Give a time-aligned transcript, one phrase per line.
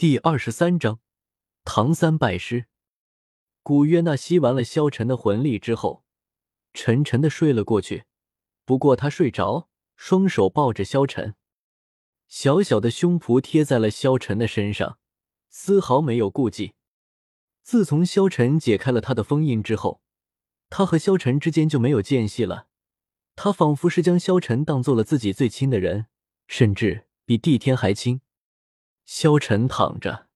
[0.00, 0.98] 第二十三章，
[1.62, 2.64] 唐三拜师。
[3.62, 6.04] 古月娜吸完了萧晨的魂力之后，
[6.72, 8.04] 沉沉的睡了过去。
[8.64, 11.34] 不过他睡着，双手抱着萧晨，
[12.28, 14.98] 小小的胸脯贴在了萧晨的身上，
[15.50, 16.72] 丝毫没有顾忌。
[17.62, 20.00] 自从萧晨解开了他的封印之后，
[20.70, 22.68] 他和萧晨之间就没有间隙了。
[23.36, 26.06] 他仿佛是将萧晨当做了自己最亲的人，
[26.48, 28.22] 甚至比帝天还亲。
[29.12, 30.28] 萧晨躺着，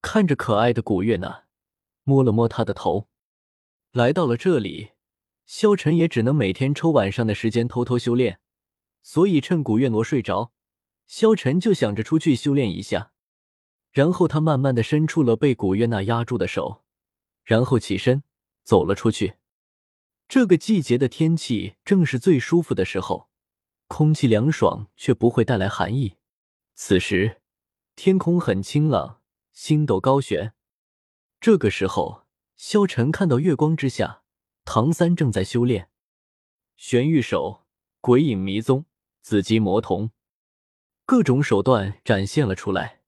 [0.00, 1.44] 看着可爱的古月娜，
[2.02, 3.06] 摸了摸她的头。
[3.92, 4.92] 来到了这里，
[5.44, 8.40] 萧晨也只能每天抽晚上的时间偷偷修炼。
[9.02, 10.50] 所以趁古月娜睡着，
[11.06, 13.12] 萧晨就想着出去修炼一下。
[13.90, 16.82] 然后他慢慢的伸出了被古月娜压住的手，
[17.44, 18.24] 然后起身
[18.64, 19.34] 走了出去。
[20.26, 23.28] 这个季节的天气正是最舒服的时候，
[23.88, 26.16] 空气凉爽却不会带来寒意。
[26.74, 27.41] 此时。
[28.04, 29.20] 天空很清朗，
[29.52, 30.54] 星斗高悬。
[31.40, 34.24] 这个时候，萧晨看到月光之下，
[34.64, 35.88] 唐三正在修炼
[36.74, 37.64] 玄玉手、
[38.00, 38.86] 鬼影迷踪、
[39.20, 40.10] 紫极魔瞳，
[41.06, 43.02] 各种手段展现了出来。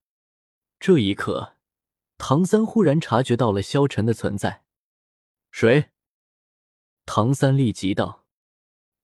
[0.79, 1.57] 这一刻，
[2.17, 4.63] 唐三忽然察觉到了萧晨的存在。
[5.51, 5.91] 谁？
[7.05, 8.27] 唐三立即道。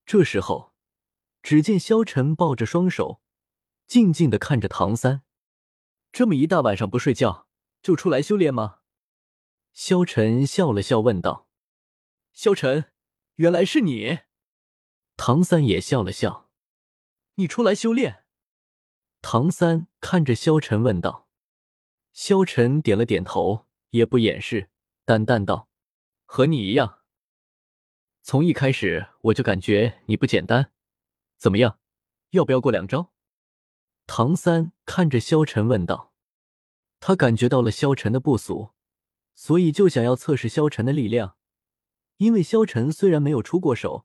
[0.06, 0.72] 这时候，
[1.42, 3.20] 只见萧晨抱着双手，
[3.88, 5.24] 静静的看着唐三。
[6.12, 7.46] 这么一大晚上不睡觉
[7.82, 8.78] 就出来修炼吗？
[9.72, 11.48] 萧晨笑了笑问道。
[12.32, 12.92] 萧晨，
[13.36, 14.20] 原来是你。
[15.16, 16.50] 唐三也笑了笑。
[17.34, 18.24] 你出来修炼？
[19.22, 21.28] 唐三看着萧晨问道。
[22.12, 24.70] 萧晨点了点头，也不掩饰，
[25.04, 25.68] 淡淡道
[26.26, 27.00] ：“和你一样。
[28.22, 30.72] 从一开始我就感觉你不简单。
[31.38, 31.78] 怎么样，
[32.30, 33.12] 要不要过两招？”
[34.12, 36.12] 唐三看着萧晨问道
[36.98, 38.70] ：“他感觉到了萧晨的不俗，
[39.36, 41.36] 所以就想要测试萧晨的力量。
[42.16, 44.04] 因为萧晨虽然没有出过手，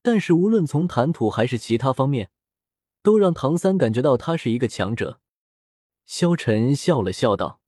[0.00, 2.30] 但是无论从谈吐还是其他方面，
[3.02, 5.20] 都让唐三感觉到他是一个强者。”
[6.06, 7.60] 萧晨笑了笑道：“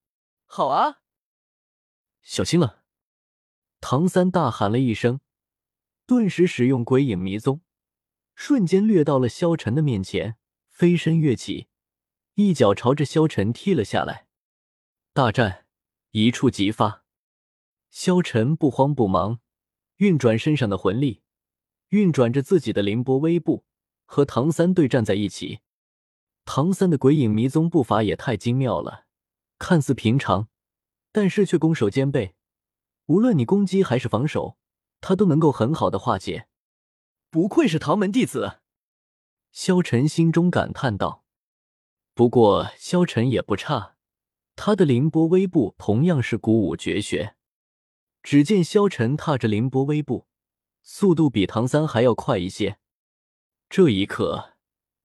[0.47, 1.01] 好啊，
[2.23, 2.85] 小心了！”
[3.83, 5.19] 唐三大喊了一声，
[6.07, 7.63] 顿时使用鬼影迷踪，
[8.37, 10.37] 瞬间掠到了萧晨的面前。
[10.75, 11.69] 飞身跃起，
[12.35, 14.27] 一脚朝着萧晨踢了下来。
[15.13, 15.67] 大战
[16.11, 17.05] 一触即发，
[17.91, 19.39] 萧晨不慌不忙，
[19.99, 21.23] 运转身上的魂力，
[21.91, 23.65] 运转着自己的凌波微步，
[24.05, 25.61] 和唐三对战在一起。
[26.45, 29.07] 唐三的鬼影迷踪步伐也太精妙了，
[29.61, 30.49] 看似平常，
[31.13, 32.35] 但是却攻守兼备，
[33.07, 34.59] 无论你攻击还是防守，
[35.01, 36.49] 他都能够很好的化解。
[37.31, 38.59] 不愧是唐门弟子。
[39.55, 41.25] 萧晨心中感叹道
[42.13, 43.95] ：“不过，萧晨也不差，
[44.57, 47.37] 他的凌波微步同样是古武绝学。
[48.21, 50.27] 只见萧晨踏着凌波微步，
[50.83, 52.79] 速度比唐三还要快一些。
[53.71, 54.55] 这一刻，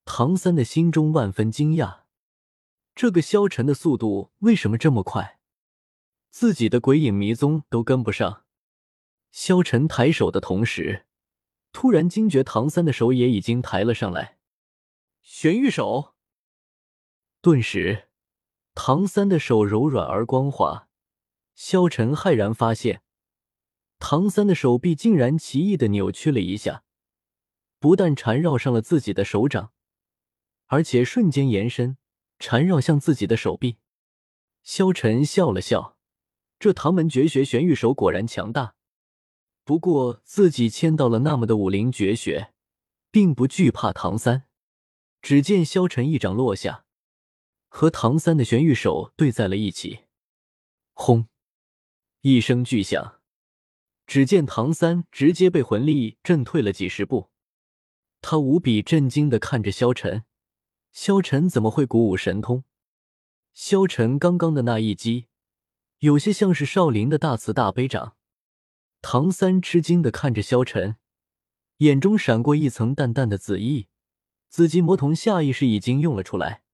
[0.04, 2.00] 唐三的心中万分惊讶：
[2.96, 5.38] 这个萧晨的速度为什么这么快？
[6.30, 8.44] 自己的鬼影迷踪都跟不上。”
[9.30, 11.06] 萧晨抬手的同时，
[11.70, 14.38] 突然惊觉唐三的手也已经抬了上来。
[15.22, 16.14] 玄玉手，
[17.40, 18.08] 顿时，
[18.74, 20.88] 唐三的手柔软而光滑。
[21.54, 23.02] 萧晨骇然发现，
[23.98, 26.84] 唐三的手臂竟然奇异的扭曲了一下，
[27.78, 29.72] 不但缠绕上了自己的手掌，
[30.66, 31.98] 而且瞬间延伸，
[32.38, 33.76] 缠绕向自己的手臂。
[34.62, 35.98] 萧晨笑了笑，
[36.58, 38.74] 这唐门绝学玄玉手果然强大。
[39.64, 42.52] 不过自己签到了那么的武林绝学，
[43.10, 44.49] 并不惧怕唐三。
[45.22, 46.84] 只见萧晨一掌落下，
[47.68, 50.00] 和唐三的玄玉手对在了一起。
[50.92, 51.28] 轰！
[52.22, 53.20] 一声巨响，
[54.06, 57.30] 只见唐三直接被魂力震退了几十步。
[58.20, 60.24] 他无比震惊的看着萧晨，
[60.92, 62.64] 萧晨怎么会鼓舞神通？
[63.54, 65.26] 萧晨刚刚的那一击，
[66.00, 68.16] 有些像是少林的大慈大悲掌。
[69.02, 70.96] 唐三吃惊的看着萧晨，
[71.78, 73.88] 眼中闪过一层淡淡的紫意。
[74.50, 76.64] 紫极魔童下意识已经用了出来。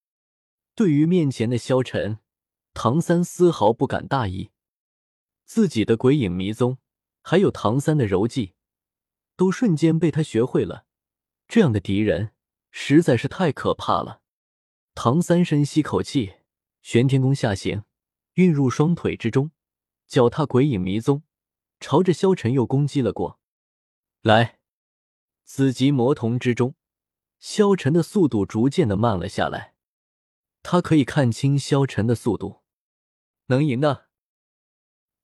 [0.75, 2.21] 对于面前的萧晨，
[2.73, 4.51] 唐三丝毫不敢大意。
[5.45, 6.79] 自己的鬼影迷踪，
[7.21, 8.55] 还有唐三的柔技，
[9.37, 10.87] 都瞬间被他学会了。
[11.47, 12.33] 这样的敌人
[12.71, 14.23] 实在是太可怕了。
[14.95, 16.37] 唐三深吸口气，
[16.81, 17.85] 玄天功下行，
[18.35, 19.51] 运入双腿之中，
[20.07, 21.23] 脚踏鬼影迷踪，
[21.79, 23.39] 朝着萧晨又攻击了过
[24.23, 24.61] 来。
[25.45, 26.75] 紫极魔童之中。
[27.39, 29.75] 萧晨的速度逐渐的慢了下来，
[30.63, 32.63] 他可以看清萧晨的速度，
[33.47, 34.07] 能赢的。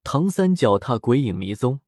[0.05, 1.81] 唐三脚踏鬼影迷踪，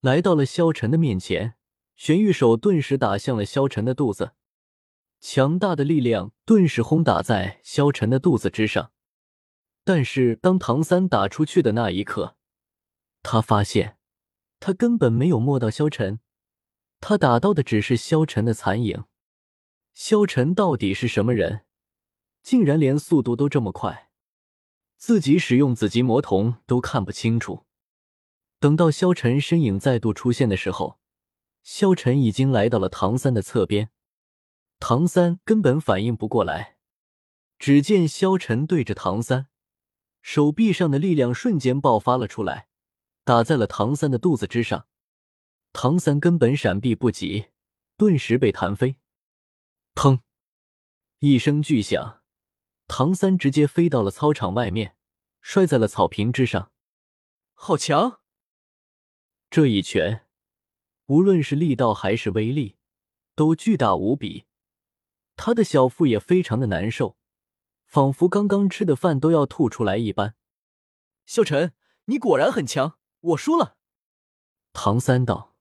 [0.00, 1.54] 来到了萧晨的面前，
[1.96, 4.32] 玄玉手顿时打向了萧晨的肚子，
[5.20, 8.92] 强大的力量顿时轰打在萧晨的肚子之上。
[9.84, 12.36] 但是当唐三打出去的那一刻，
[13.22, 13.98] 他发现
[14.60, 16.20] 他根本没有摸到萧晨，
[17.00, 19.04] 他打到的只是萧晨的残影。
[20.00, 21.62] 萧晨到底是什么人？
[22.44, 24.10] 竟然连速度都这么快，
[24.96, 27.66] 自己使用紫极魔瞳都看不清楚。
[28.60, 31.00] 等到萧晨身影再度出现的时候，
[31.64, 33.90] 萧晨已经来到了唐三的侧边，
[34.78, 36.76] 唐三根本反应不过来。
[37.58, 39.48] 只见萧晨对着唐三，
[40.22, 42.68] 手臂上的力量瞬间爆发了出来，
[43.24, 44.86] 打在了唐三的肚子之上。
[45.72, 47.46] 唐三根本闪避不及，
[47.96, 48.94] 顿时被弹飞。
[49.98, 50.20] 砰！
[51.18, 52.22] 一声巨响。
[52.86, 54.96] 唐三直接飞到了操场外面，
[55.40, 56.70] 摔在了草坪之上。
[57.52, 58.20] 好强！
[59.50, 60.24] 这一拳，
[61.06, 62.76] 无论是力道还是威力，
[63.34, 64.46] 都巨大无比。
[65.34, 67.18] 他的小腹也非常的难受，
[67.84, 70.36] 仿佛刚刚吃的饭都要吐出来一般。
[71.26, 71.74] 萧晨，
[72.04, 73.76] 你果然很强，我输了。
[74.72, 75.56] 唐三道。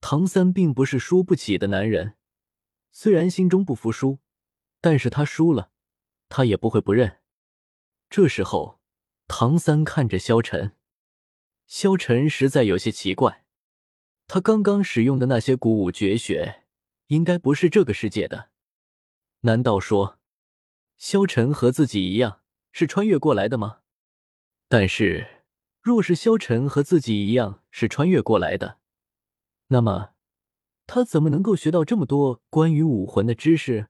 [0.00, 2.16] 唐三并不是输不起的男人，
[2.96, 4.20] 虽然心中不服输，
[4.80, 5.72] 但是他输了。
[6.28, 7.18] 他也不会不认。
[8.08, 8.80] 这时候，
[9.26, 10.76] 唐三看着萧晨，
[11.66, 13.44] 萧晨实在有些奇怪，
[14.28, 16.62] 他刚刚使用的那些古武绝学，
[17.08, 18.50] 应该不是这个世界的。
[19.40, 20.20] 难道说，
[20.96, 23.80] 萧晨和自己一样是穿越过来的吗？
[24.68, 25.44] 但是，
[25.82, 28.78] 若是萧晨和自己一样是穿越过来的，
[29.66, 30.13] 那么
[30.86, 33.88] 他怎么能够学到这么多关于武魂的知识？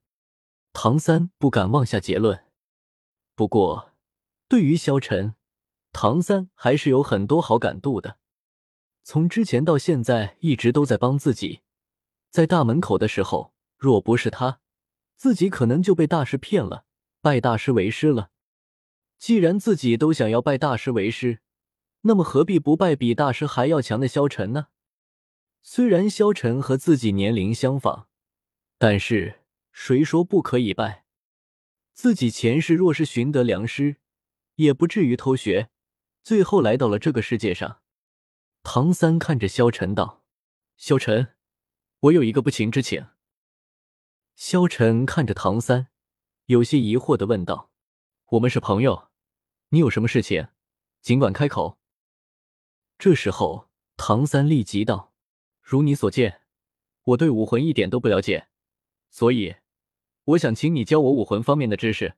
[0.73, 2.45] 唐三不敢妄下结论，
[3.35, 3.93] 不过
[4.49, 5.35] 对于萧晨，
[5.93, 8.19] 唐三还是有很多好感度的。
[9.03, 11.61] 从之前到现在，一直都在帮自己。
[12.31, 14.61] 在大门口的时候，若不是他，
[15.17, 16.85] 自己可能就被大师骗了，
[17.21, 18.31] 拜大师为师了。
[19.19, 21.41] 既然自己都想要拜大师为师，
[22.03, 24.69] 那么何必不拜比大师还要强的萧晨呢？
[25.67, 28.07] 虽然萧晨和自己年龄相仿，
[28.79, 29.41] 但是。
[29.77, 31.05] 谁说不可以拜？
[31.93, 33.97] 自己前世若是寻得良师，
[34.55, 35.69] 也不至于偷学，
[36.23, 37.81] 最后来到了这个世界上。
[38.63, 40.23] 唐三看着萧晨道
[40.79, 41.35] ：“萧晨，
[42.03, 43.05] 我有一个不情之请。”
[44.37, 45.89] 萧晨看着唐三，
[46.47, 47.73] 有些疑惑的问道
[48.31, 49.09] ：“我们是朋友，
[49.71, 50.51] 你有什么事情，
[51.01, 51.81] 尽管开口。”
[52.97, 55.13] 这时候，唐三立即道
[55.65, 56.43] ：“如你所见，
[57.03, 58.47] 我对武魂一点都不了解，
[59.11, 59.57] 所以。”
[60.29, 62.15] 我想请你教我武魂方面的知识。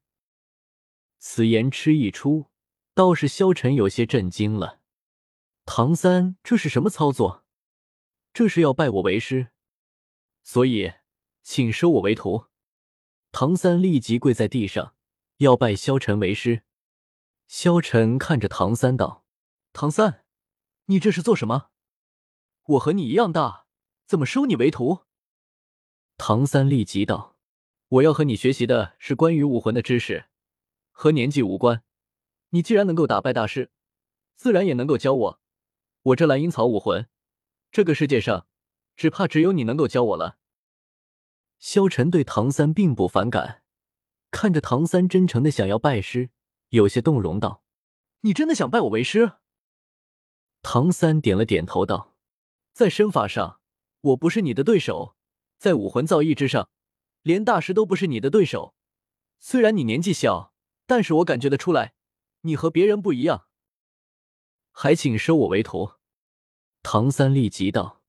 [1.19, 2.46] 此言吃一出，
[2.94, 4.81] 倒是萧晨有些震惊了。
[5.64, 7.44] 唐三这是什么操作？
[8.32, 9.48] 这是要拜我为师？
[10.44, 10.93] 所以，
[11.43, 12.46] 请收我为徒。
[13.32, 14.94] 唐三立即跪在地上，
[15.38, 16.62] 要拜萧晨为师。
[17.48, 19.25] 萧晨看着唐三道
[19.75, 20.25] ：“唐三，
[20.84, 21.70] 你这是做什么？
[22.67, 23.67] 我和你一样大，
[24.07, 25.01] 怎么收你为徒？”
[26.19, 27.35] 唐三立即道。
[27.89, 30.25] 我要和你学习的是关于武魂的知识，
[30.91, 31.85] 和年纪无关。
[32.51, 33.71] 你既然能够打败大师，
[34.35, 35.41] 自然也能够教我。
[36.03, 37.06] 我这蓝银草武魂，
[37.70, 38.49] 这个世界上
[38.96, 40.37] 只怕只有你能够教我了。
[41.61, 43.63] 萧晨对唐三并不反感，
[44.32, 46.31] 看着唐三真诚的想要拜师，
[46.70, 47.63] 有些动容道
[48.23, 49.35] ：“你真的想拜我为师？”
[50.63, 52.15] 唐三点了点头道
[52.77, 53.59] ：“在身法上，
[54.03, 55.17] 我不是你的对手；
[55.56, 56.69] 在武魂造诣之上。”
[57.25, 58.75] 连大师都不是你的对手，
[59.39, 60.53] 虽然你年纪小，
[60.85, 61.95] 但是我感觉得出来，
[62.43, 63.47] 你和别人不一样。
[64.73, 65.93] 还请收我为徒。
[66.83, 68.03] 唐三立即道。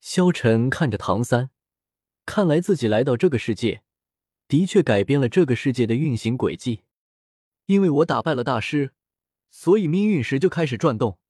[0.00, 1.50] 萧晨看着唐三，
[2.26, 3.84] 看来自己来到这个世界，
[4.48, 6.82] 的确改变了这个世界的运行轨迹。
[7.66, 8.92] 因为我打败了大师，
[9.50, 11.20] 所以命运石就开始转动，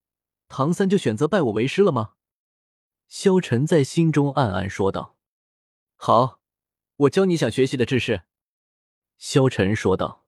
[0.49, 2.15] 唐三就选择拜我为师了吗？
[3.09, 5.17] 萧晨在心中暗暗说道。
[5.97, 6.41] 好。
[6.97, 8.23] 我教你想学习的知识，
[9.19, 10.24] 萧晨说道。